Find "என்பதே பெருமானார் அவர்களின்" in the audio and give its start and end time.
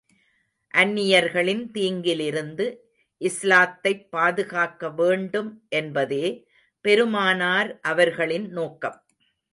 5.69-8.49